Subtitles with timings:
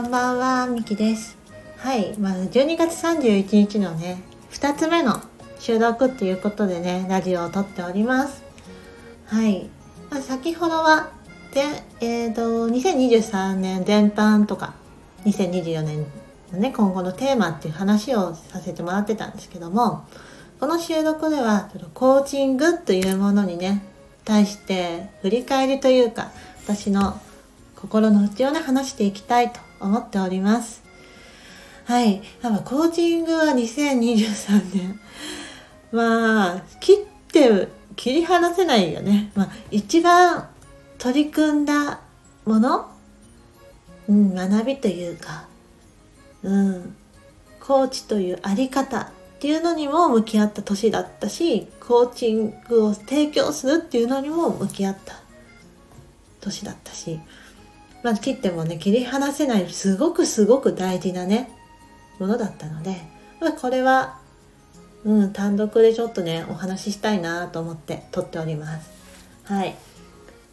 [0.00, 1.36] こんばんは、みきです。
[1.76, 5.20] はい、まあ、12月31日のね、2つ目の
[5.58, 8.42] 収録っていうことでね、ラジオを撮っております。
[9.26, 9.68] はい。
[10.08, 11.10] まあ、先ほどは、
[11.52, 11.60] で、
[12.00, 14.72] えっ、と、2023年全般とか、
[15.26, 16.06] 2024年
[16.50, 20.06] のね、今後のテーマっていう話をさせてもらってたんですけども、
[20.60, 23.84] この収録では、コーチングというものにね、
[24.24, 26.30] 対して振り返りというか、
[26.64, 27.20] 私の
[27.76, 30.82] 心の内をね、話していきたいと思っております。
[31.86, 32.22] はい。
[32.42, 35.00] やっぱコーチングは2023年。
[35.90, 36.96] まあ、切っ
[37.32, 39.32] て、切り離せないよね。
[39.34, 40.48] まあ、一番
[40.98, 42.00] 取り組んだ
[42.44, 42.90] もの？
[44.08, 45.46] うん、学びというか、
[46.42, 46.96] うん、
[47.60, 49.08] コーチというあり方っ
[49.40, 55.14] ていうのにも向き合った年だったし、コーチングを提供するっていうのにも向き合った
[56.40, 57.20] 年だったし、
[58.02, 61.50] まあ、切ってもね、切り離せない、すごくすごく大事なね、
[62.18, 62.96] ものだったので、
[63.40, 64.18] まあ、これは、
[65.04, 68.90] うん、単独でちょっとね、お話ししたいなと思って撮っております。
[69.44, 69.74] はい。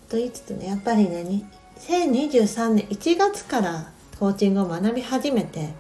[0.10, 1.46] と言いつつね、やっぱりね、
[1.80, 5.74] 2023年1月からコーチングを学び始めて、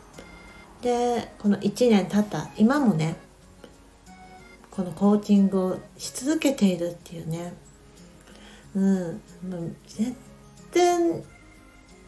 [0.82, 3.16] で、この1年経った今もね、
[4.70, 7.54] このコーチングをし続けているっていうね、
[8.76, 9.22] うん、
[9.88, 10.16] 全
[10.72, 11.24] 然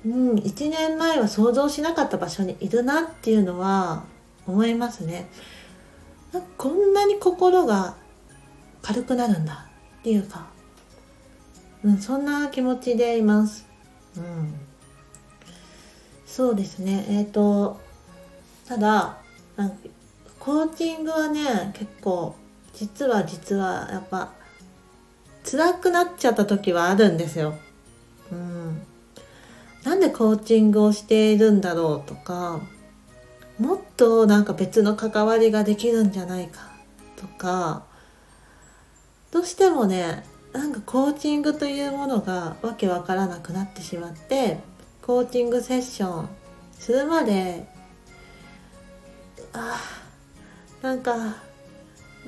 [0.05, 4.03] うん、1年前は想像しなかった場所にいるなっていうのは
[4.47, 5.30] 思いますね。
[6.38, 7.95] んこんなに心が
[8.81, 9.67] 軽くなるんだ
[10.00, 10.47] っていうか、
[11.83, 13.66] うん、そんな気持ちでいます。
[14.16, 14.53] うん、
[16.25, 17.05] そうですね。
[17.09, 17.80] えっ、ー、と、
[18.67, 19.17] ただ、
[19.55, 19.75] なんか
[20.39, 22.36] コーチングはね、結構、
[22.73, 24.31] 実は実はやっぱ、
[25.44, 27.55] 辛くなっちゃった時はあるんですよ。
[28.31, 28.81] うん。
[29.83, 32.61] なんでコーチングをしているんだろうとか
[33.59, 36.70] もっとなんか別の関わりができるんじゃないか
[37.17, 37.83] とか
[39.31, 44.58] どうしてもねなんかコーチングというものがわけわからなくなってしまって
[45.02, 46.30] コーチングセッション
[46.73, 47.67] するまで
[49.53, 49.80] あ
[50.82, 51.37] なんか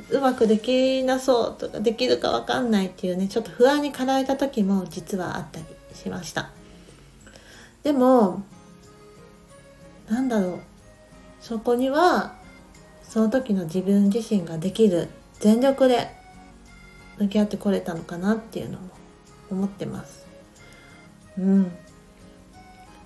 [0.10, 6.50] うまくできなそうとかできるかわかんないっていうねちょっと不安に駆られた時も実はあったりしました。
[7.84, 8.44] でも
[10.10, 10.60] なんだろう。
[11.40, 12.36] そこには
[13.02, 15.10] その時の自分自身ができる
[15.40, 16.10] 全力で
[17.18, 18.90] 向き合ってこれたのかなっていうのも
[19.50, 20.26] 思ってます。
[21.38, 21.72] うん。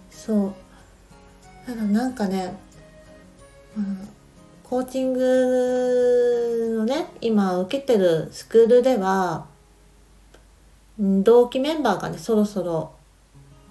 [0.09, 0.53] そう。
[1.65, 2.55] ただなんかね、
[3.77, 4.09] うん、
[4.63, 9.45] コーチングのね今受けてるスクールでは
[10.99, 12.94] 同期メンバーがねそろそろ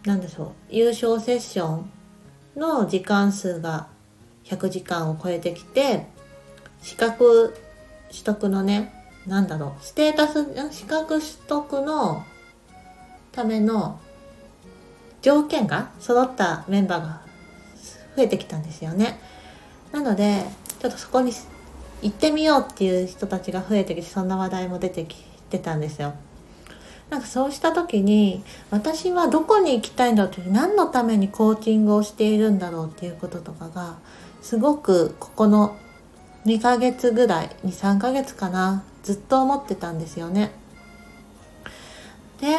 [0.04, 0.48] なんでしょう。
[0.70, 1.90] 優勝セッション
[2.56, 3.88] の時間数が
[4.44, 6.06] 100時間を超えてきて
[6.82, 7.54] 資格
[8.10, 8.92] 取得のね
[9.26, 9.84] なんだろう。
[9.84, 12.24] ステータス資格取得の
[13.32, 13.98] ための
[15.22, 17.22] 条件が揃ったメンバーが
[18.16, 19.18] 増えてきたんですよね。
[19.90, 20.44] なので
[20.80, 21.32] ちょっとそこに
[22.02, 26.12] 行ってみようっていう人たちが増えてきてそんな話題も出てきてたんですよ。
[27.10, 33.98] なんかそうした時に私はどこに行きたいんだろうって何のためにコーチングをしているんだろうっていうこととかが
[34.42, 35.76] すごくここの
[36.46, 40.50] 2ヶ月ぐらい23ヶ月かなずっと思ってたんですよね。
[42.40, 42.56] で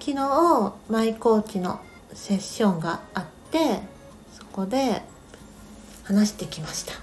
[0.00, 1.80] 昨日マイコーチの
[2.12, 3.80] セッションがあって
[4.32, 5.02] そこで
[6.04, 6.94] 話してきました。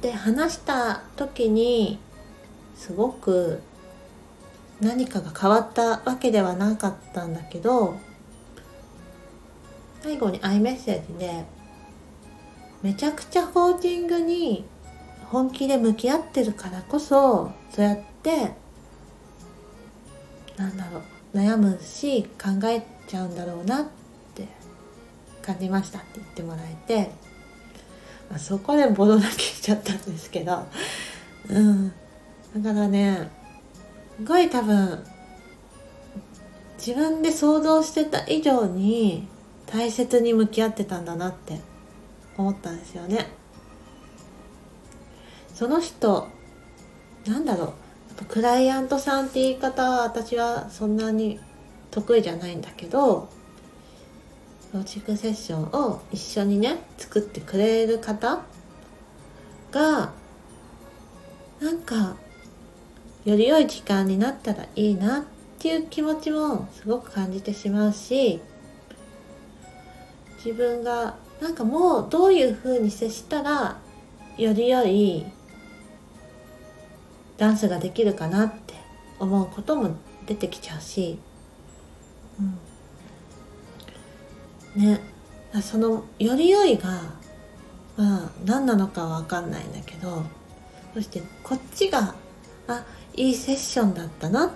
[0.00, 1.98] で話した時に
[2.76, 3.60] すごく
[4.82, 7.96] 何かが変わったわけではなかったんだけど
[10.02, 11.44] 最後にアイメッセージで
[12.82, 14.64] めちゃくちゃコーチングに
[15.26, 18.54] 本気で向き合ってるからこそそうやって
[20.56, 21.02] なんだろ
[21.32, 23.86] う悩むし考えちゃうんだろうなっ
[24.34, 24.48] て
[25.42, 27.10] 感じましたって言ってもらえて、
[28.28, 30.66] ま、そこでボロ泣きしちゃったんですけど
[31.48, 31.92] うん。
[32.56, 33.30] だからね
[34.24, 35.04] ごい多分
[36.78, 39.26] 自分で想像してた以上に
[39.66, 41.60] 大切に向き合ってたんだなって
[42.36, 43.26] 思ったんですよね。
[45.54, 46.28] その人
[47.26, 48.24] なんだろう。
[48.28, 51.40] クライアントさんって言い方は私はそんなに
[51.90, 53.28] 得意じゃないんだけど
[54.72, 58.42] ロジックセッションを一緒にね作ってくれる方
[59.70, 60.12] が
[63.24, 65.22] より良い時間になったらいいなっ
[65.58, 68.40] ていう気持ちもすごく感じてしまうし
[70.44, 73.76] 自分がなんかもうどういう風に接したら
[74.36, 75.24] より良い
[77.36, 78.74] ダンスができるかなって
[79.18, 79.96] 思うことも
[80.26, 81.18] 出てきちゃうし、
[84.76, 85.00] うん、ね。
[85.60, 86.88] そのより良いが
[87.96, 90.24] まあ何なのかは分かんないんだけど
[90.94, 92.14] そしてこっちが
[92.68, 94.50] あいいセッションだったなっ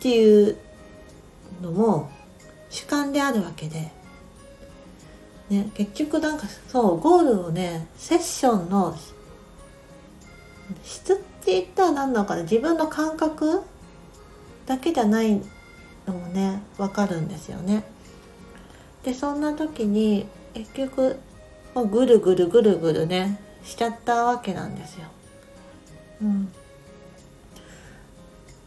[0.00, 0.56] ていう
[1.62, 2.10] のも
[2.70, 3.90] 主観であるわけで、
[5.50, 8.96] ね、結局なんかそうゴールをねセッションの
[10.82, 13.62] 質って言ったら何なのかな自分の感覚
[14.66, 15.40] だけじゃない
[16.06, 17.84] のもね分かるんですよね。
[19.04, 21.18] でそんな時に結局
[21.74, 25.06] もうぐるぐるぐるぐるねしちゃったわけなんですよ。
[26.22, 26.52] うん、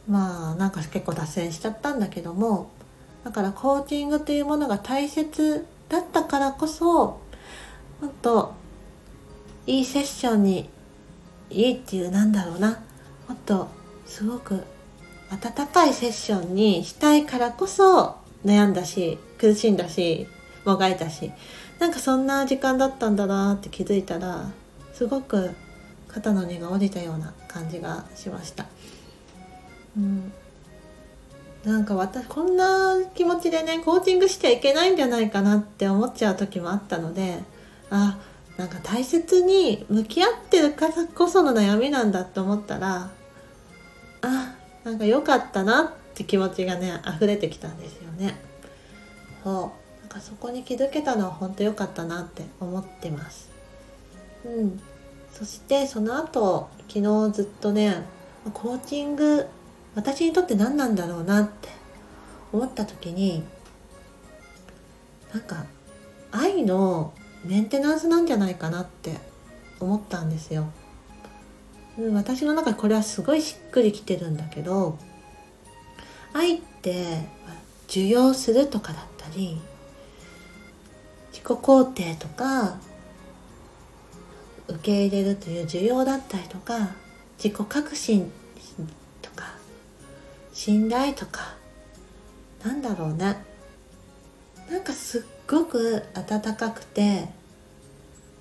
[0.10, 2.72] まあなんか結構脱線しちゃったんだけども
[3.24, 7.20] だからコーチングというものが大切だったからこそ
[8.02, 8.54] もっと
[9.68, 10.70] いいセッションに
[11.52, 12.82] いいっていうなんだろうな
[13.28, 13.68] もっと
[14.06, 14.64] すごく
[15.30, 20.28] 温かいセッションにしたいからこそ悩んだし苦しんだし
[20.66, 21.32] もがいたし
[21.78, 24.50] なんかそんな時間だったんだなって気づいたら
[24.94, 25.52] すごく
[26.08, 28.66] 肩の荷が下りたような感じがしました。
[31.66, 37.40] うん、なんか私こんな気持ちでねコーチングしちゃいけないんじゃないかなって思っちゃう時もあったので
[37.90, 38.18] あ
[38.58, 43.10] なんか大切に向き合ってるからこその悩みなんだって思ったら
[44.22, 48.36] あなんか良かったなって気持ちがね溢れてきたんですよね。
[49.44, 49.54] そう。
[50.02, 53.50] なんかそこに気づけたのは本当良かったなって思ってます。
[54.46, 54.82] うん。
[55.32, 58.04] そしてその後昨日ずっとね
[58.54, 59.46] コーチング
[59.96, 61.70] 私にとって何なんだろうなって
[62.52, 63.44] 思った時に
[65.34, 65.66] なんか
[66.32, 67.14] 愛の
[67.46, 69.18] メンテナンスなんじゃないかなって
[69.80, 70.70] 思ったんですよ。
[72.14, 74.98] 私の中これはすごいしっくりきてるんだけど
[76.34, 77.28] 愛って
[77.90, 79.60] 受容するとかだったり
[81.32, 82.78] 自己肯定とか
[84.70, 86.96] 受け入れるという需要だったりとか
[87.38, 88.32] 自己革新
[90.62, 91.56] 信頼とか
[92.66, 93.38] なんだろうね。
[94.70, 97.30] なんかすっごく温かくて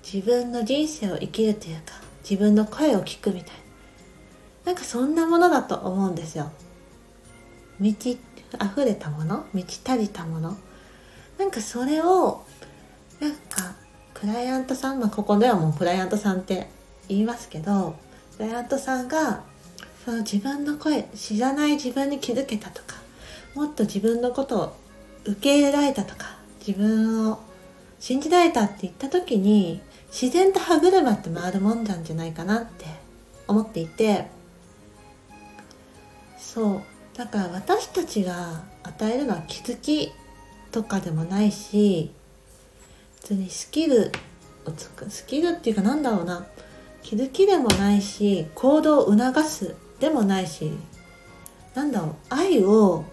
[0.03, 1.93] 自分の人生を生きるというか
[2.29, 3.55] 自分の声を聞くみたい
[4.65, 4.73] な。
[4.73, 6.51] んかそんなものだと思うんですよ。
[7.79, 8.19] 満ち
[8.61, 10.57] 溢れたもの満ち足りたもの。
[11.37, 12.43] なんかそれを
[13.21, 13.75] なんか
[14.13, 16.67] クライアントさんまあここではもうクライアントさんって
[17.07, 17.95] 言いますけど
[18.35, 19.45] クライアントさんが
[20.09, 22.95] その自分の声知らない自分に気づけたとか
[23.53, 24.75] もっと自分のことを
[25.23, 27.39] 受け入れられたとか自分を
[27.99, 32.85] 信じられたって言った時に自然と歯車って回るもんなんじゃないかなって
[33.47, 34.25] 思っていて
[36.39, 36.81] そう。
[37.15, 40.11] だから私たちが与えるのは気づき
[40.71, 42.11] とかでもないし
[43.21, 44.11] 普通にスキル
[44.65, 46.47] をつくスキルっていうかなんだろうな。
[47.01, 50.71] 気づきでもないし行動を促すでもないし
[51.75, 53.03] なんだろう愛を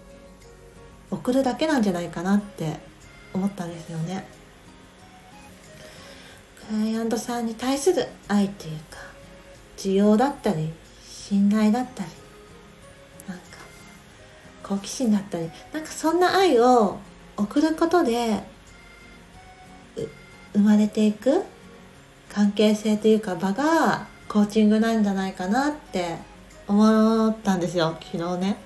[1.11, 2.79] 送るだけなんじゃないかなって
[3.33, 4.27] 思ったんですよね。
[6.69, 8.99] クライアントさんに対する愛っていうか
[9.77, 10.73] 需要だったり
[11.05, 12.11] 信頼だったり
[13.29, 13.45] なんか
[14.65, 16.99] 好奇心だったりなんかそんな愛を
[17.37, 18.43] 送ることで
[20.55, 21.45] 生まれていく
[22.33, 26.17] 関係性というか場がコーチングなんじゃないかなって
[26.69, 28.57] 思ったんですよ昨日ね。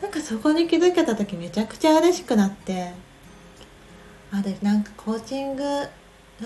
[0.00, 2.92] なんかそこに気づけた時めちゃくちゃ嬉しくなって。
[4.32, 5.84] あでなんかコーチングや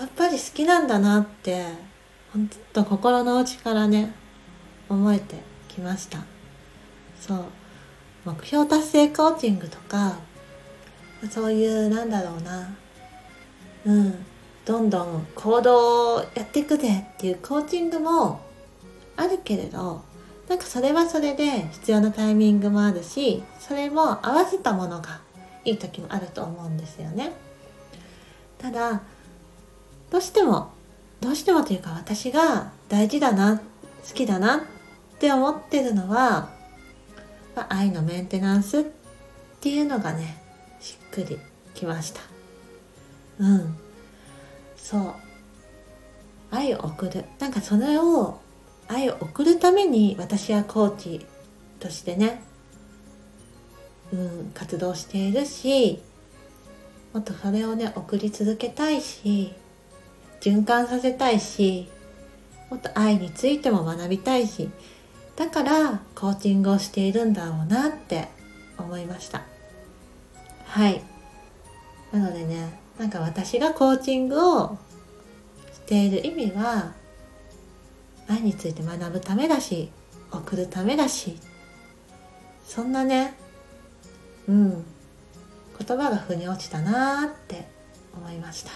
[0.05, 1.65] っぱり好きなんだなって
[2.33, 4.13] 本当心の内からね
[4.89, 5.35] 思えて
[5.69, 6.19] きました。
[7.19, 7.45] そう。
[8.25, 10.17] 目標達成コーチングとか
[11.29, 12.75] そういうなんだろうな。
[13.85, 14.25] うん。
[14.65, 18.41] どんどん行動をやっていくぜっていうコーチングも
[19.15, 20.03] あるけれど
[20.47, 25.21] なんかそれはそれで必要なタイミングもあるしそれも合わせたものが
[25.63, 27.31] いい時もあると思うんですよね。
[28.59, 29.01] ただ
[30.11, 30.71] どうしても
[31.21, 34.61] どうしてもというか私が大事だな好きだなっ
[35.19, 36.49] て思ってるのは、
[37.55, 38.83] まあ、愛のメンテナンスっ
[39.61, 40.41] ていうのがね
[40.79, 41.39] しっくり
[41.75, 42.21] きました。
[43.39, 43.75] うん。
[44.77, 45.13] そう。
[46.49, 47.25] 愛を送る。
[47.39, 48.39] なんかそれを
[48.87, 51.25] 愛を送るために私はコーチ
[51.79, 52.41] としてね、
[54.13, 56.01] うん、活動しているし
[57.13, 59.53] もっとそれをね送り続けたいし
[60.41, 61.89] 循環させたいし
[62.69, 64.69] もっと愛についても学びたいし
[65.35, 68.27] だからコーチングをしているんだろうなって
[68.77, 69.43] 思いました。
[70.65, 71.01] はい。
[72.11, 74.77] なのでねなんか私がコーチングを
[75.73, 76.93] している意味は
[78.27, 79.91] 愛について学ぶためだし
[80.31, 81.39] 送るためだし。
[82.65, 83.35] そんなね
[84.47, 84.85] うん。
[85.77, 87.67] 言葉が腑に落ちたなーって
[88.15, 88.71] 思いました。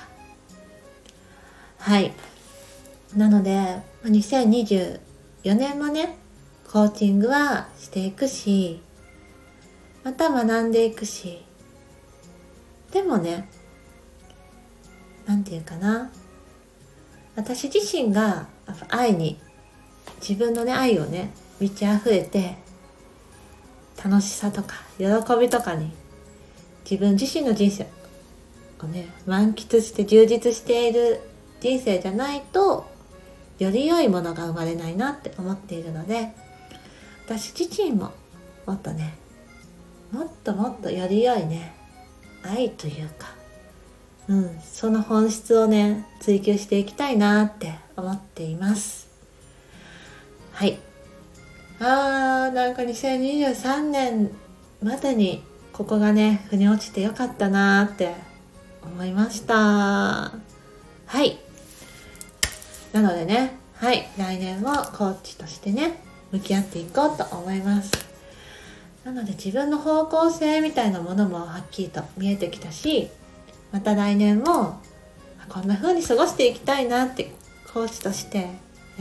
[1.79, 2.13] はい。
[3.15, 4.99] なので2024
[5.55, 6.17] 年もね
[6.71, 8.81] コーチングはしていくし
[10.03, 11.43] また学んでいくし
[12.91, 13.49] でもね
[15.25, 16.11] 何て言うかな
[17.35, 18.47] 私自身が
[18.89, 19.39] 愛に
[20.21, 22.57] 自分のね愛をね満ち溢れて
[24.03, 25.05] 楽しさとか喜
[25.39, 25.91] びとかに
[26.89, 27.87] 自分自身の人生
[28.81, 31.21] をね満喫して充実している
[31.59, 32.89] 人生じゃないと
[33.59, 36.33] より良いものが生まれないなって思っているので
[37.25, 38.11] 私自身も
[38.65, 39.15] もっとね
[40.11, 41.75] もっともっとより良いね
[42.43, 43.27] 愛というか
[44.29, 49.07] うんその本質をね追求していきたいなって思っています。
[50.53, 50.77] はい。
[51.79, 54.31] あーなんか2023年
[54.83, 58.13] までにここがね腑に落ちてよかったなって
[58.83, 59.55] 思いました。
[59.55, 60.31] は
[61.23, 61.39] い。
[62.91, 64.09] なのでねはい。
[64.17, 66.01] 来年もコーチとしてね
[66.31, 68.09] 向き合っていこうと思います。
[69.05, 73.09] なので自分の方向性みたいなものもはっきりと見えてきたし
[73.71, 74.81] また来年も
[75.47, 77.31] こんな風に過ごしていきたいなって
[77.73, 78.45] コーチとしてや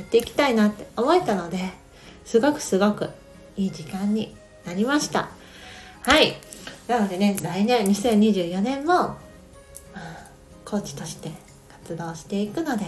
[0.03, 1.59] っていきたいなって思えたので
[2.25, 3.11] すごくすごく
[3.57, 5.31] いい時間になりました。
[6.03, 6.37] はい。
[6.87, 9.17] なのでね来年2024年も、
[10.65, 11.31] コーチとして
[11.85, 12.85] 活動していくので。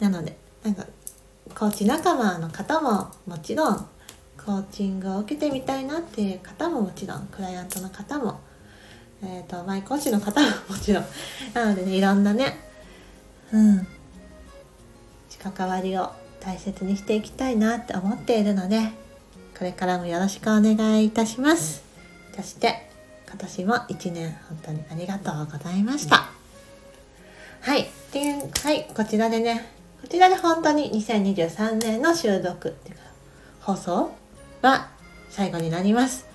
[0.00, 0.84] なのでなんか
[1.54, 3.76] コーチ仲間の方ももちろん
[4.44, 8.40] コーチングを受けてみたいなっていう方ももちろんクライアントの方も、
[9.22, 11.04] えー、とマイコーチの方ももちろん。
[11.54, 12.73] なのでねいろんなね
[13.52, 13.86] うん
[15.52, 16.10] 関わりを
[16.40, 18.80] 大切にしていきたいなって思っているので
[19.58, 21.84] これからもよろしくお願いいたします。
[22.34, 22.90] そして
[23.28, 26.28] 今年も1年本当にありがとうございました。
[27.60, 27.86] はい。
[28.12, 28.32] で、
[28.62, 29.70] はい、こちらでね、
[30.02, 33.02] こちらで本当に2023年の収録っていうか、
[33.60, 34.12] 放送
[34.60, 34.90] は
[35.30, 36.26] 最後になります。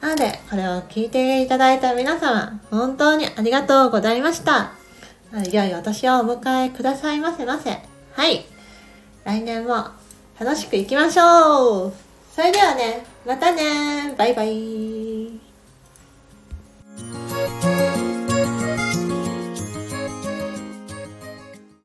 [0.00, 4.79] なので、これを聞いていただいた皆様、本当にありがとうございました。
[5.32, 7.70] いよいよお年をお迎えくださいませませ。
[8.14, 8.44] はい。
[9.24, 9.86] 来年も
[10.38, 11.92] 楽しくいきましょう
[12.34, 14.99] それではね、またねバイバイ